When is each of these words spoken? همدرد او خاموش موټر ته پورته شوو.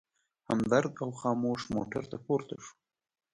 همدرد 0.49 0.93
او 1.03 1.09
خاموش 1.21 1.61
موټر 1.75 2.03
ته 2.11 2.17
پورته 2.25 2.55
شوو. 2.65 2.73